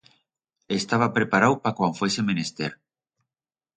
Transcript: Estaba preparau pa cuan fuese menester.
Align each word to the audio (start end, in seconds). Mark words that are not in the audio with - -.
Estaba 0.79 1.11
preparau 1.17 1.53
pa 1.63 1.75
cuan 1.77 1.93
fuese 1.99 2.21
menester. 2.31 2.71